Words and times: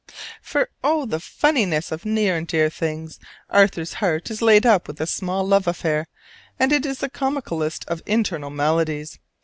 For, 0.41 0.67
oh, 0.83 1.05
the 1.05 1.19
funniness 1.19 1.91
of 1.91 2.05
near 2.07 2.35
and 2.35 2.47
dear 2.47 2.71
things! 2.71 3.19
Arthur's 3.51 3.93
heart 4.01 4.31
is 4.31 4.41
laid 4.41 4.65
up 4.65 4.87
with 4.87 4.99
a 4.99 5.05
small 5.05 5.45
love 5.47 5.67
affair, 5.67 6.07
and 6.59 6.71
it 6.71 6.87
is 6.87 6.97
the 6.97 7.07
comicalest 7.11 7.85
of 7.87 8.01
internal 8.07 8.49
maladies. 8.49 9.19